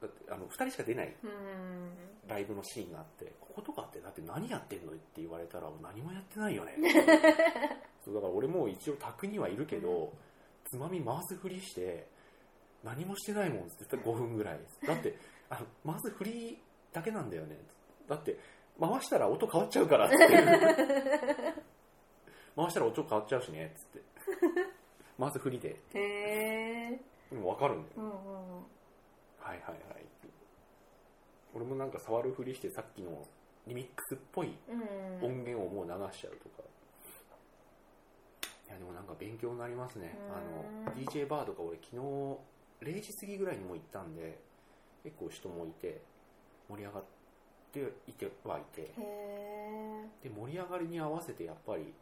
[0.00, 1.90] だってあの2人しか出ないうん
[2.28, 6.76] ライブのシーンがあってこことかってだって何やってんのって言われたら何もやってないよね。
[8.04, 10.12] そうだから俺も一応宅にはいるけど、
[10.64, 12.06] つまみ回すふりして
[12.86, 15.18] 何もしてないもんって言ったら5分ぐらいだって
[15.50, 16.58] あのまず振り
[16.92, 17.58] だけなんだよね。
[18.08, 18.38] だって
[18.80, 20.16] 回したら音変わっちゃうからって
[22.56, 24.02] 回したら音変わっちゃうしねっつって。
[25.18, 25.76] まず振りで。
[25.94, 26.00] へ
[26.92, 27.96] えでも分かるんだよ。
[27.96, 28.62] うんうんうん。
[29.40, 30.06] はいはいはい
[31.54, 33.26] 俺もなんか触るふりしてさっきの
[33.66, 36.62] リミックスっぽいうん音源をもう流しちゃうとか、
[38.68, 40.16] いやでもなんか勉強になりますね。
[40.30, 41.02] あのうん。
[41.02, 42.38] DJ バーとか俺昨日
[42.82, 44.38] 0時過ぎぐらいにも行ったんで
[45.04, 46.00] 結構人もいて
[46.68, 47.02] 盛り上がっ
[47.72, 48.30] ていて。
[48.44, 48.92] はいて
[50.22, 51.92] で盛り上がりに合わせてやっぱり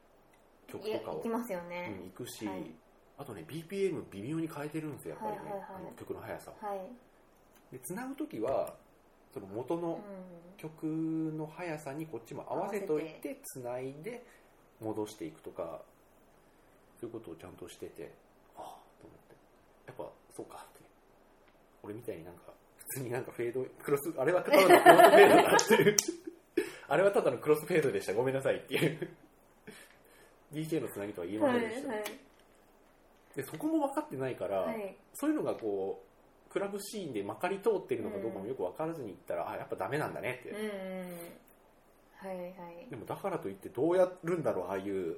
[0.69, 1.17] 曲とかを。
[1.17, 2.71] 行きますようねん、行くし、はい。
[3.19, 5.71] あとね BPM 微妙に変えてるんですよやっぱりね、はいはいはい。
[5.77, 6.67] あの曲の速さを。
[6.67, 6.79] はい。
[7.73, 8.75] で繋ぐ時は
[9.33, 10.55] その元のうん。
[10.57, 10.87] 曲
[11.37, 14.25] の速さにこっちも合わせといてつないで
[14.81, 15.83] 戻していくとか
[17.01, 18.13] そういうことをちゃんとしてて
[18.57, 18.63] ああ
[19.01, 19.35] と思って。
[19.87, 20.05] やっぱ
[20.37, 20.59] そうか。
[20.59, 20.81] って
[21.83, 25.97] 俺みたいになんか普通になんかフェードクロスあれはただのクロスフェードだっていう
[26.89, 28.15] あれはただのクロスフェードでした。
[28.15, 29.09] ごめんなさいっていう。
[30.53, 32.05] DJ のつなぎとは言いまはいせんでした、はい。
[33.35, 34.97] でそこも分かってないから、はい。
[35.15, 36.05] そういうのがこ
[36.49, 40.69] うクラブシーンでまかり通ってるのかどうかもよく分からずに行ったら、あやっぱダメなんだねって、うんうん
[42.17, 44.43] はいはいでもだからといってどうやるん。
[44.43, 45.17] だろうああいううんうん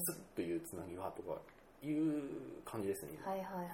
[0.00, 1.38] スッというつなぎはとか
[1.82, 2.22] いう
[2.64, 3.40] 感じですね、今はい。
[3.40, 3.68] はいはいへ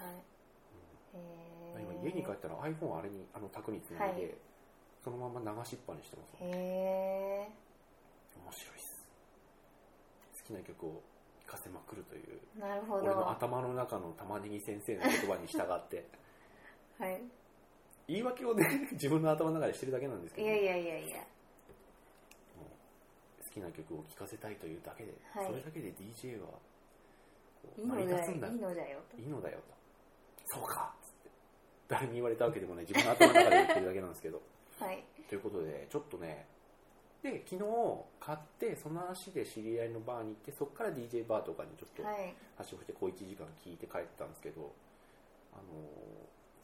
[1.12, 4.34] 今え家に帰ったら iPhone あれにあの卓につないで、はい。
[5.02, 7.48] そのまま流しっぱにしてますへえ
[8.36, 9.06] 面白いです。
[10.42, 11.02] 好きな曲を
[11.46, 13.04] 聴かせまくるというなるほど。
[13.04, 16.04] 俺の頭の中の玉ねぎ先生の言葉に従って。
[16.98, 17.22] はい。
[18.08, 20.46] 言い訳をね 自分の頭の中でしてるだけなんですけど。
[20.46, 21.24] いやいやいやいや。
[23.42, 25.46] 好きな曲を聴かせたいというだけで、はい。
[25.46, 26.48] それだけで DJ は
[27.62, 28.04] こいういのだよ。
[28.04, 28.50] いい成り立つんだ。
[28.50, 29.16] のだよと。
[29.16, 29.74] いいのだよと。
[30.46, 30.94] そうか
[31.90, 32.84] 誰に言われたわけでもない。
[32.86, 34.40] 自分の頭の中で言ってるだけなんですけど。
[34.78, 35.02] はい。
[35.28, 36.46] ということでちょっとね。
[37.22, 37.64] で昨日
[38.18, 42.34] 買ってその足で知り合いのバーに行ってそこから DJ バーとかにちょっとはい。
[42.56, 44.72] 足をして小1時間聞いて帰ったんですけど
[45.52, 45.62] あの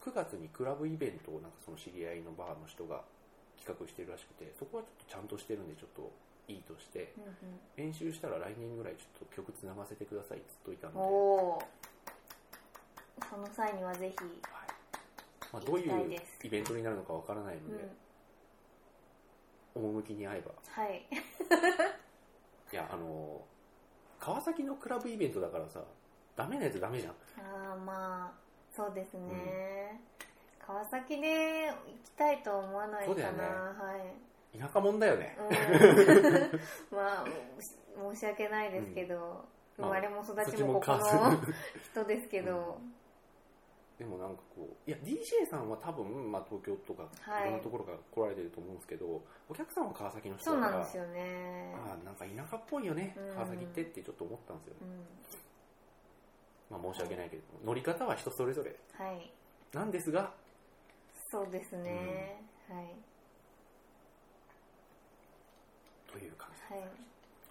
[0.01, 3.03] 9月にクラブイベントをなんかその知り合いのバーの人が
[3.59, 6.11] 企画してるらしくてそこはちょっとちゃんとしてるんでちょっと
[6.47, 7.59] いいとしてうんうん。
[7.75, 11.03] 練習したら来年ぐらいちょっと曲つながせてくださいって言っといたんで、そ
[13.37, 14.15] の際にはぜひ。
[14.49, 14.56] はい
[15.53, 17.71] まあ、どういうイベントになるのかわからないうん。
[17.71, 17.83] ので、
[19.75, 20.51] 趣に合えば。
[20.69, 21.05] はい。
[22.73, 23.41] いやあの
[24.19, 25.81] 川崎のクラブイベントだからさ
[26.35, 27.13] ダメなやつダメじゃん。
[27.13, 29.99] ああまあそうですね、
[30.59, 33.39] 川崎で行きたいとは思わないかな、ね。
[33.39, 33.97] は
[34.53, 34.59] い。
[34.59, 35.35] 田舎もんだよね、
[36.91, 36.93] うん。
[36.95, 37.25] まあ
[38.13, 39.15] 申し訳ないですけど、
[39.79, 39.85] うん。
[39.85, 41.37] まあ生まれも育ち土ももここの川
[41.91, 42.79] 人ですけど、
[43.97, 47.41] でもなんかこういや DJ さんは多分、まあ、東京とかはい。
[47.41, 51.73] いろんなところから来られてると思うんですけど、お客さんは川崎の人そうだからなんですよね。
[51.75, 53.33] ああなんか田舎っぽいよね、うん。
[53.33, 54.73] 川崎ってってちょっと思ったんですよ。
[54.73, 54.79] ね、
[56.71, 56.81] うん。
[56.83, 58.75] まあ、申し訳ないけど乗り方は人それぞれ。
[58.93, 59.33] はい。
[59.73, 60.31] なんですが
[61.31, 62.95] そうですね、はい。
[66.11, 66.83] という感じはい。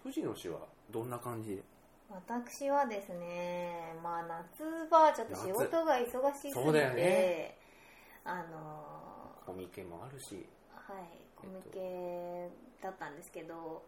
[0.04, 1.62] 藤野氏はどんな感じで？
[2.11, 7.57] 私はですねまあ夏場ちょっと仕事が忙しすぎて、そうだよね。
[8.25, 10.47] あのコミケもあるし。
[10.75, 12.49] はいコミケ
[12.83, 13.83] だったんですけど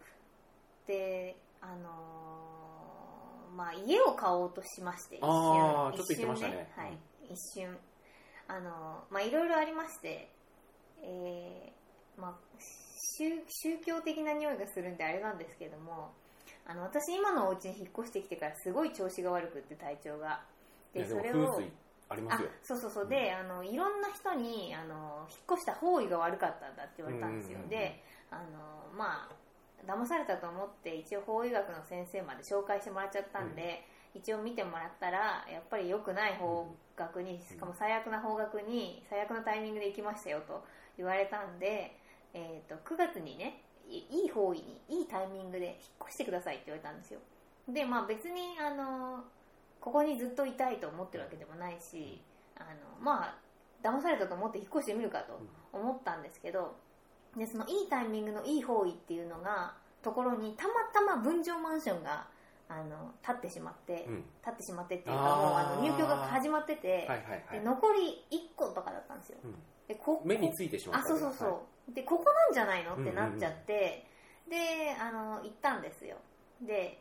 [0.85, 6.97] であのまあ家を買おうとしまして一瞬一瞬はい、
[7.29, 7.77] 一瞬。
[8.47, 10.29] あのまあいろいろありまして
[11.01, 12.33] えーまあ
[13.17, 16.11] 宗宗教的な匂いがするんであれなんですけども
[16.69, 20.39] あの私今のお家に引っ越してきてからすごい調子が悪くって体調が。
[20.93, 21.61] でそれを
[22.09, 22.49] ありまあすよ。
[22.61, 23.07] そうそうそう。
[23.07, 29.49] であのいろんな人にあの引っ越した方位が悪かったんだって言われたんですよ、うんうんうんうんであのまあ
[29.87, 40.63] 騙されたと思って一応法医学の先生まで紹介してもらっちゃったんで、一応見てもらったらやっぱり良くない方角に、しかも最悪な方角に最悪なタイミングで行きましたよと
[40.97, 41.97] 言われたんで、
[42.33, 45.75] えー、と9月にねいいい方位にタイミングで引っ
[46.07, 47.19] 越してくださいって言われたんですよ。
[47.67, 49.23] でまあ別にあの
[49.79, 52.21] ここにずっといたいと思ってるわけでもないし
[52.57, 52.67] あの
[53.01, 53.35] まあ
[53.83, 55.39] 騙されたと思って引っ越してみるかと
[55.71, 56.75] 思ったんですけど
[57.37, 62.27] でそのいいタイミングのいい方位っていうのがところにたまたま分譲マンションが
[62.69, 64.15] あの立ってしまって、うん。
[64.17, 67.17] 立ってしまってっていうかもうあの入居が始まってて、はいはい
[67.47, 67.59] はい。
[67.59, 69.37] で残り1個とかだったんですよ。
[69.43, 69.55] うん。
[69.87, 71.59] でこ目についてしまあったそうそうそう、は
[71.95, 74.05] でここなんじゃないのってなっちゃって、
[74.49, 76.17] であの行ったんですよ。
[76.61, 76.99] で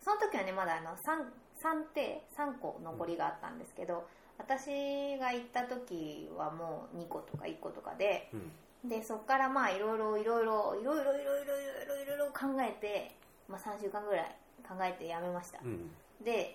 [0.00, 1.24] その時はねまだあの 3,
[1.62, 4.06] 3手3個残りがあったんですけど、
[4.38, 8.52] 私が行った時はもう2個とか1個とかでうん。
[8.88, 13.12] でそこからまあいろいろいろいろいろいろいろいろいろいろいろ考えて、
[13.48, 14.36] まあ、3週間ぐらい
[14.68, 15.90] 考えてやめました、うん。
[16.24, 16.54] で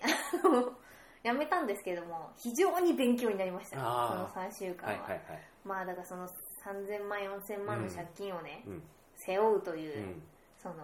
[1.22, 3.76] やめたんですけども非常に勉強になりました。
[3.76, 5.20] その3週間は、はいはいはい。
[5.64, 8.82] まあだからその3000万4000万の借金をね、うん。
[9.16, 10.22] 背負うというう、ん
[10.64, 10.76] その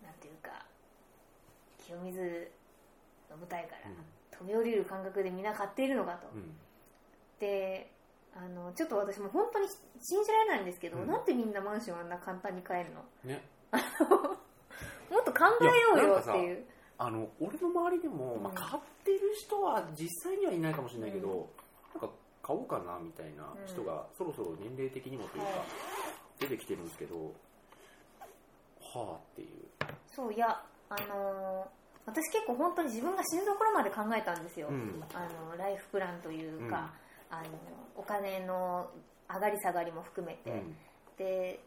[0.00, 0.64] なんていうか
[1.84, 2.48] 清水
[3.28, 3.90] の舞台から
[4.38, 6.54] 飛び降りる感覚で皆買っているのかと、うん。
[7.40, 7.90] で
[8.36, 9.66] あのちょっと私も本当に
[10.00, 11.08] 信じられないんですけど、うん。
[11.08, 13.02] なんでみんなマンションあんな簡単に買えるの？
[13.24, 13.42] ね。
[15.10, 15.64] もっと考え
[15.98, 16.64] ようよっていいう
[16.98, 21.48] あの俺の周りでも、まあ、うん買ってる人は実際にはいないかもしれないけど、
[21.94, 22.10] なんか
[22.42, 25.58] 買おうかなみたいな人が、そろそろ年齢的にもというか、はい。
[26.38, 27.34] 出てきてるんですけど
[28.94, 29.48] はあっていう。
[30.06, 35.04] そういやあのー私結構本当に自分が死ぬところまで考えたんですよ、うん。
[35.12, 36.90] あのライフプランというか、
[37.30, 37.42] あの
[37.96, 38.88] お金の
[39.28, 40.76] 上がり下がりも含めて、うん。
[41.18, 41.60] で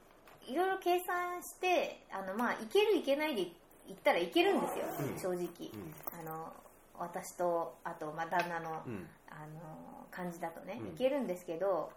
[0.47, 3.51] いろいろ計算してあの、まあ、いけるいけないで
[3.87, 5.19] 言ったらいけるんですよ、うん。
[5.19, 5.93] 正直、うん。
[6.19, 6.51] あの
[6.97, 9.07] 私とあと、まあ、旦那の,、うん。
[9.29, 10.87] あの感じだとね、うん。
[10.87, 11.91] いけるんですけど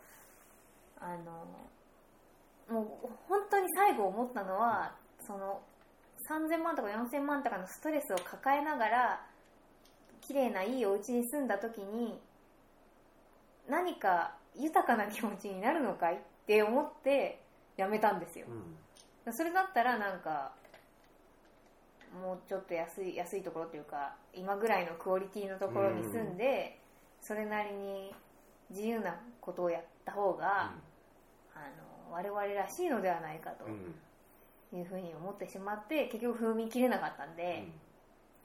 [1.00, 1.46] あの
[2.68, 4.92] もう本当に最後思ったのは、
[5.26, 5.60] その
[6.28, 9.26] 3000万とか4000万とかのストレスを抱えながら
[10.20, 12.18] 綺麗ないいお家に住んだ時に
[13.68, 16.14] 何か豊かな気持ちになるのかい？
[16.14, 17.40] って思って
[17.76, 18.46] やめたんですよ。
[19.26, 19.32] うん。
[19.32, 20.52] それだったらなんか
[22.22, 26.78] もうちょっと安い安いところというか今ぐらいのクオリティのところに住んで、
[27.20, 28.14] それなりに
[28.70, 30.72] 自由なことをやった方が、
[31.54, 31.60] あ
[32.08, 33.64] の我々らしいのではないかと。
[33.64, 33.94] うんうん
[34.76, 37.66] いうふうに思ってしまって結局踏み切れなかったんで、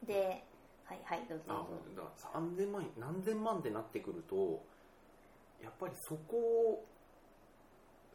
[0.06, 0.44] で
[0.86, 1.44] はいはいどうぞ。
[1.50, 4.64] あどうぞだから3000万何千万ってなってくると
[5.62, 6.86] やっぱりそこを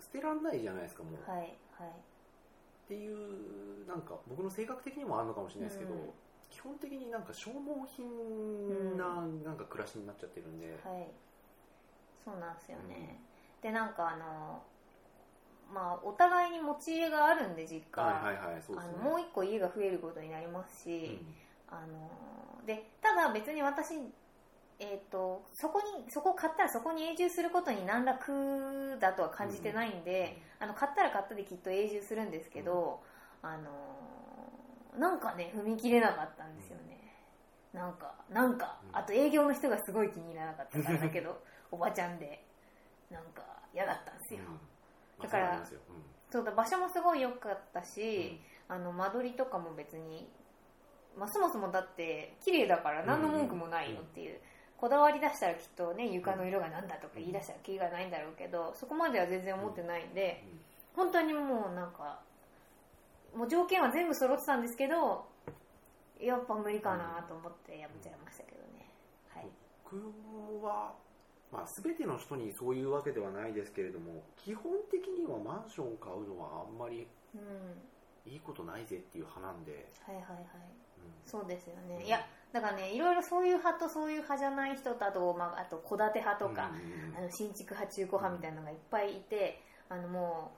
[0.00, 1.88] 捨てらんないじゃないですかもう、はいはい。
[1.88, 6.10] っていうなんか僕の性格的にもあるのかもしれないですけど、うん。
[6.50, 11.08] 基本的になんか消耗品ななんか暮らしになっちゃってるんで、はい。
[12.24, 13.20] そうなんですよね、
[13.60, 14.62] でなんかあの
[15.74, 18.92] まあお互いに持ち家があるんで実家、はいはいはいそうですね。
[18.94, 21.18] あのもう一個家が増えることになりますし、
[21.70, 21.76] うん。
[21.76, 22.08] あの
[22.64, 23.94] でただ別に私、
[24.78, 33.00] えー、とそこにそこを買ったらそこに永住することに何ら苦だとは感じてないんで、あの買ったら買ったできっと永住するんですけど、
[33.42, 33.64] あの
[34.96, 37.12] なんかね踏み切れなかったんですよね、
[37.72, 38.96] なんかなんかうん。
[38.96, 42.44] あと営業の人がすごい気に入らなかったからだけどおばちゃんで
[43.10, 43.42] なんか
[43.74, 44.73] 嫌だったんですよ、うん
[45.22, 45.62] だから
[46.30, 50.28] そうだ場所もすごい良かったし、あの間取りとかも別に、
[51.16, 54.38] まあ、そもそもだって綺麗だから何の文句もないよっていう、
[54.76, 60.44] こだわり出したらきっとね床の色がなんだとか言い出したらキリがないんだろうけどそこまでは全然思ってないんで、
[60.96, 62.20] 本当にもうなんか
[63.36, 65.26] もう条件は全部揃ってたんですけど
[66.20, 68.90] やっぱ無理かなと思ってやめちゃいましたけどね、
[69.34, 69.46] はい。
[69.84, 70.94] 僕は、
[71.54, 78.32] まあ、全ての人にそういうわけではないですけれども基本的にはマンションを買うのはあんまりうん。
[78.32, 80.38] いいことないぜっていう派なんで、はいはいはい。
[80.98, 81.30] うん。
[81.30, 82.06] そうですよね、うん。
[82.06, 87.16] いやだからねいろいろそういう派とそういう派じゃない人とあと,、まあ、あと戸建て派とか、うんうんうん。
[87.18, 90.50] あの新築派中古派みたいなのがいっぱいいてあのも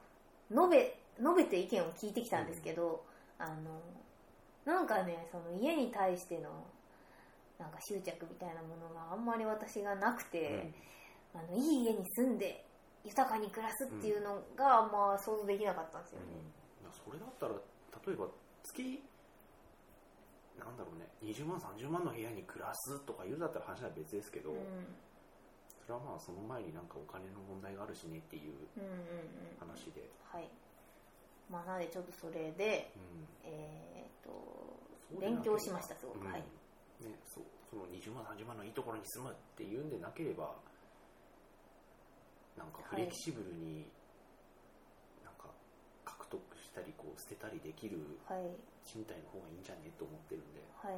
[0.50, 3.02] う述べ述べて意見を聞いてきたんですけど、
[3.38, 3.80] あの
[4.64, 6.50] なんかねその家に対しての
[7.58, 10.72] なんか執着みたいなものがあんまり私がなくて、
[11.34, 12.64] あのいい家に住んで
[13.04, 16.26] 豊かに暮らすっていうのが、まあ想像できなかったんですよね。
[16.84, 16.92] うん。
[16.92, 17.54] それだったら
[18.06, 18.26] 例えば
[18.64, 19.02] 月
[20.58, 24.58] なんだろうね20万30万の部屋に暮らすとか言うんだったら話は別ですけど、うん。
[25.80, 29.58] それはまあその前になんかお金の問題があるしねっていううんうんうん。
[29.60, 30.48] 話で、はい。
[31.48, 33.26] まあ、なのでちょっとそれで、うん。
[33.44, 34.30] えー、と
[35.20, 36.32] 勉強しましたすごく、うん。
[36.32, 36.42] はい
[37.00, 40.54] ね、そうその20万30万のいいところに住むっていうんでなければ
[42.56, 43.86] なんかフレキシブルに
[45.22, 45.50] なんか
[46.04, 48.56] 獲得したりこう捨てたりできるはい。
[48.86, 50.94] 賃貸の方がいいんじゃねと思ってるんで、はい。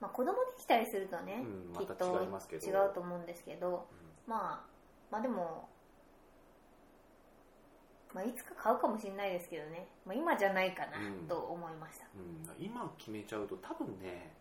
[0.00, 2.66] まあ、子供できたりするとね、うんまたきっと違いますけど。
[2.66, 3.86] 違うと思うんですけど、
[4.26, 4.66] まあ、
[5.10, 5.68] まあでも、
[8.14, 11.28] まあ、いつか買うかもしれないですけどね、まあ、今じゃないかなうん。
[11.28, 12.64] と思いました、うんうん。
[12.64, 14.32] 今決めちゃうと多分ね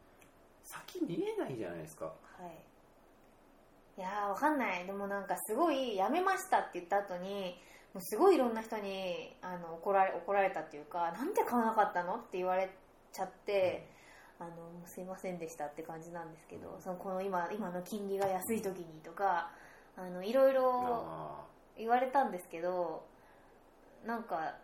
[0.63, 2.05] 先見えないじゃないですか。
[2.05, 2.11] は
[2.47, 3.99] い。
[3.99, 4.85] いやーわかんない。
[4.85, 7.59] でもなんかすごいやめましたって言った後に
[7.93, 12.69] もうすごいいろんな人にあの怒られ怒られたっていうかなんで買わなかったのって言われ
[13.11, 13.87] ちゃって、
[14.39, 14.51] あの
[14.87, 19.51] すいませんでしたって感じなんですけどそのこの今今の金利が安い時にとか
[19.97, 20.71] あのいろいろ
[21.05, 21.45] あ
[21.77, 23.05] 言われたんですけど
[24.05, 24.55] なんか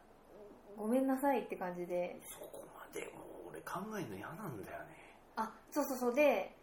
[0.78, 2.20] ごめんなさいって感じで。
[2.20, 5.07] ーそこまでもう俺考えるの嫌なんだよね
[5.38, 6.14] あそうそうそう。
[6.14, 6.54] で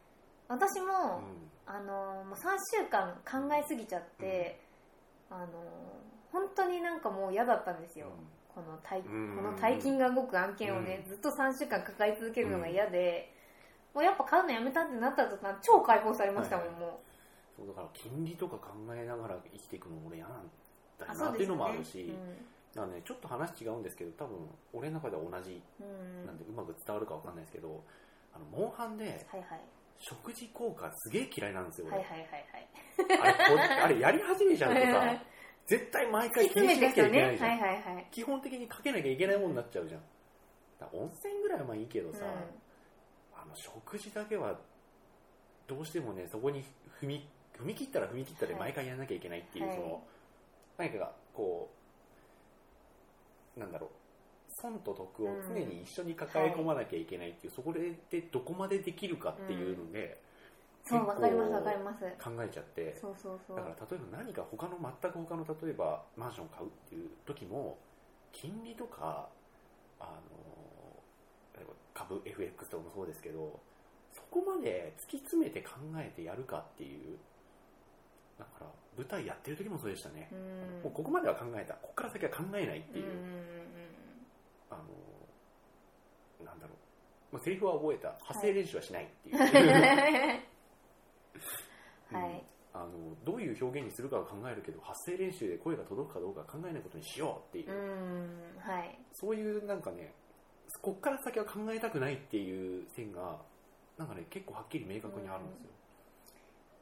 [0.48, 1.44] 私も、うん。
[1.66, 4.60] あのもう3週間考えすぎちゃって、
[5.30, 5.48] あの
[6.30, 8.08] 本当になんかもう嫌だったんですよ、
[8.54, 9.36] この大うん。
[9.36, 11.08] この大金が動く案件をね、うん。
[11.08, 13.32] ずっと3週間抱え続けるのが嫌で、
[13.94, 17.00] もうやっぱ買うのやめたってなった途端超解放されましたもん、はいも
[17.56, 20.42] そうだから金利とか考えながら生きていくのも俺嫌なんう
[20.98, 24.36] だなっていうのもあるし、うだからね、ちょっと話違うんですけど多分
[24.72, 26.26] 俺の中では同じんうん。
[26.26, 27.80] なんでうまく伝わるかわかんないですけど
[28.34, 29.60] あのモンハンではいはい。
[29.98, 32.68] 食事効果すげえ嫌いなんですよ俺、はいはいはいはい。
[33.20, 35.24] あれこあれ やり始めちゃうとさ
[35.66, 38.08] 絶対毎回気にしなきゃいけないじゃん、はいはいはい。
[38.10, 40.02] 基本的にかけなきゃいけないもんになっちゃうじゃん。
[40.92, 42.28] 温泉ぐらいはまあいいけどさ、う
[43.34, 44.60] あの食事だけは
[45.66, 46.62] どうしてもねそこに
[47.00, 48.60] 踏み踏み切ったら踏み切ったではい。
[48.60, 49.76] 毎回やらなきゃいけないっていう、はい。
[49.76, 50.06] その
[50.76, 51.70] 何かがこ
[53.56, 53.90] うなんだろう
[54.64, 57.92] 損と得を常に一緒に抱え込まなきゃいけないっていう、そこで
[58.32, 60.18] どこまでできるかっていうので、
[60.82, 62.00] そうわかりますわかります。
[62.22, 63.56] 考えちゃってそうそうそう。
[63.56, 67.78] だから例えば何か他の全く他の例えばマンション買うっていう時も
[68.32, 69.28] 金利とか
[70.00, 71.00] あの
[71.56, 73.58] 例えば株 FX とかもそうですけど
[74.12, 77.16] そこまで突き詰めて考えてやるかっていう
[78.38, 78.66] だから
[78.98, 80.28] 舞台やってる時もそうでしたね。
[80.32, 80.82] う、ん。
[80.82, 81.74] もうここまでは考えた。
[81.74, 83.63] ここから先は考えないっていう、うんうん
[84.70, 84.84] あの
[86.44, 86.74] なんだろ
[87.32, 88.14] う、まあ、セリフは覚えた。
[88.22, 89.36] 発声練習はしないっていう、
[92.12, 92.22] うん。
[92.22, 92.44] はい
[92.76, 92.90] あの
[93.24, 98.58] どういう表現にするかは考えるけど発声練習で声が届くかどうかは考えないことにしようっていう、うん。
[98.58, 98.98] はい。
[99.12, 100.12] そういうなんかね
[100.82, 103.38] こっから先は考えたくないっていう線が
[103.96, 105.70] なんかね結構はっきり明確にあるんですよ、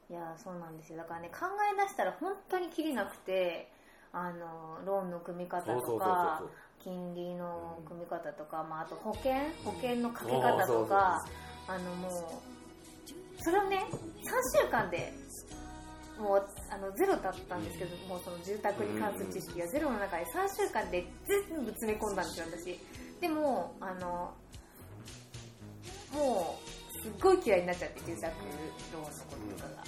[0.09, 0.97] いやそうなんですよ。
[0.97, 3.69] だからね考え出したら本当にきりなくて
[4.11, 6.43] あのローンの組み方とか
[6.83, 11.25] 金利の組み方とか、まあ、あと保険保険のかけ方とか
[11.67, 12.11] あのもう
[13.39, 15.13] それをね3週間で
[16.19, 21.03] もうあのゼロだったんですけど、もうその住宅に関する知識がゼロの中で3週間で
[21.49, 22.79] 全部詰め込んだんですよ私。
[23.19, 24.33] でもあの
[26.13, 28.31] もうすっごい嫌いになっちゃって住宅
[28.93, 29.83] ローンのこととかが、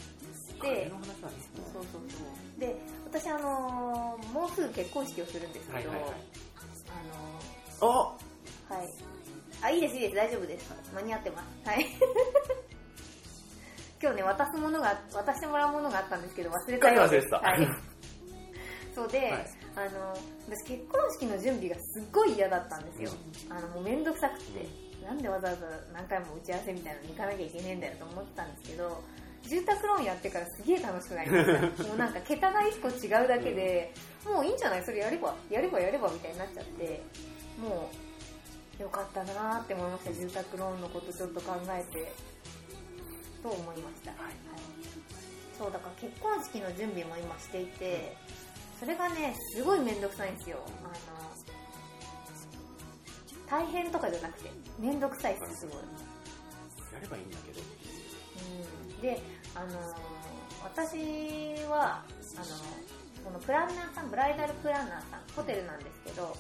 [0.68, 0.90] で
[1.72, 2.18] そうそうそ
[2.58, 2.60] う。
[2.60, 6.45] で私あのもうすぐ結婚式をするんですけど、はいはいはい
[7.82, 8.18] あのあ
[8.74, 8.90] はい。
[9.62, 10.74] あ、いいです、いいです、大丈夫です。
[10.94, 11.70] 間に合ってます。
[11.70, 11.86] はい。
[14.02, 17.02] 今日ね、渡すものが、渡してもらうものがあったんですけど、忘れたよ。
[17.04, 17.68] 忘れてたはい。
[18.94, 20.16] そうで、はいあの、
[20.48, 23.12] 私結婚式の準備がすっごい嫌だったんですよ。
[23.50, 24.66] あの、もうめんどくさくて、
[25.06, 29.04] なんでわざわざ何回も打ち合わせみたいなのに行かなきゃいけねえんだよと思ってたんですけど、
[29.44, 31.84] 住宅ローンやってからすげえ楽しくなりました。
[31.84, 33.94] もうなんか桁が一個違うだけで、
[34.26, 34.84] もういいんじゃない？
[34.84, 37.04] それやれば、やればやればみたいになっちゃって、
[37.62, 37.90] も
[38.80, 40.14] う、よかったなーって思いました。
[40.14, 42.12] 住宅ローンのことちょっと考えて、
[43.44, 44.12] と思いました。
[44.12, 44.34] はい
[45.58, 48.18] そう、だから結婚式の準備も今していて、
[48.80, 50.58] それがね、すごいめんどくさいんですよ。
[50.84, 50.94] あの、
[53.48, 55.78] 大変とかじゃなくて、めんどくさいです、すごい。
[56.94, 59.22] やればいいんだけどうんで、
[59.54, 59.96] あのー
[60.64, 62.46] 私は、あの
[63.26, 66.38] このプランナーさん、ブライダルプランナーさん、ホテルなんですけど、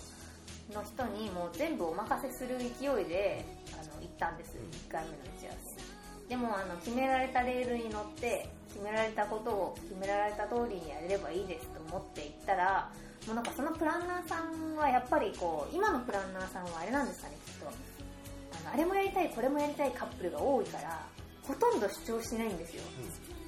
[0.71, 3.43] の人にもう全部お任せする勢いで、
[3.73, 4.53] あの、行ったんです。
[4.85, 6.29] 1回目の打ち合わせ。
[6.29, 12.91] でも、あの、決められたレールに乗って、決められたことを決められた通りにやれればいいですと思って行ったら、
[13.25, 17.65] もうなんかそのプランナーさんはやっぱりこう、今のプランナーさんはあれなんですかね、きっと。
[17.65, 21.01] あの、あれもやりたい、これもやりたいカップルが多いから、
[21.47, 22.83] ほとんど主張しないんですよ。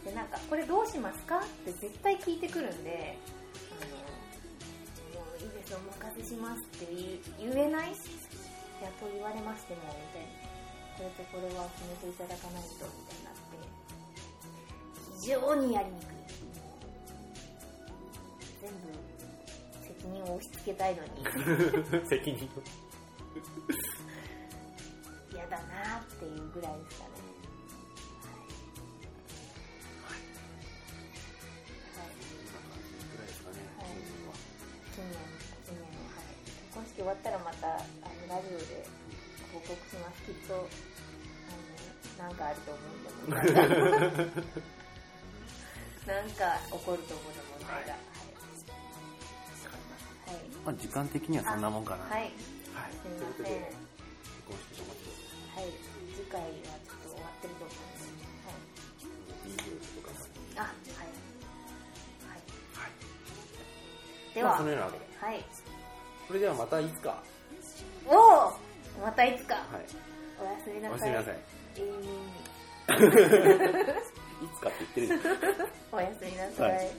[0.07, 1.39] で、なんか、これどうしますか？
[1.39, 3.17] って絶対聞いてくるんで、
[5.13, 7.89] あの、もういいです、お任せしますって言言えない？
[7.91, 7.93] や
[8.87, 10.47] っと言われましても、みたいな。
[10.97, 13.59] これとこれは決めていただかないと、みたいになって、
[15.21, 16.07] 非常にやりにくい。
[18.61, 18.79] 全部、
[19.83, 21.09] 責任を押し付けたいのに、
[22.07, 22.49] 責任
[25.33, 27.16] 嫌だなっていうぐらいですかね。
[37.07, 38.83] わったらまた、あの、ラジオで
[39.53, 40.23] 報告します。
[40.27, 40.67] きっと、
[42.19, 43.75] あの、なんかあると思うんで、問題が。
[46.07, 47.91] なんか起こると思うの問題が。
[47.91, 48.03] はい。
[50.27, 50.43] はい。
[50.65, 52.21] まあ時間的にはそんなもんかなはい。
[52.21, 53.45] はい、すみません。
[53.45, 53.55] とい
[56.15, 57.77] 次回はちょっと終わってると思い、
[60.03, 60.63] かが。
[60.63, 61.03] あはいは
[62.35, 62.39] い
[62.75, 62.91] はい。
[64.35, 65.05] では、まあ、そのようなわけで。
[65.19, 65.56] はい
[66.27, 67.09] それではまたいつか。
[67.09, 68.53] は
[68.97, 69.59] おおまたいつか、い。
[70.41, 71.35] おやすみなおやさいすみなさい。
[74.45, 75.35] いつかって言ってる。
[75.91, 76.91] おやすみなさい